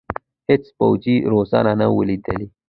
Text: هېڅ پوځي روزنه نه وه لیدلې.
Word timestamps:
هېڅ 0.49 0.63
پوځي 0.77 1.15
روزنه 1.31 1.71
نه 1.79 1.87
وه 1.93 2.03
لیدلې. 2.09 2.45